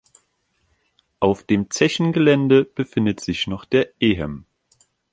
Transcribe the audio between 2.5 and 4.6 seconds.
befindet sich noch der ehem.